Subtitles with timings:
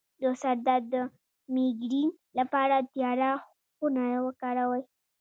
[0.21, 0.95] د سر درد د
[1.53, 2.09] میګرین
[2.39, 3.31] لپاره تیاره
[3.75, 4.83] خونه وکاروئ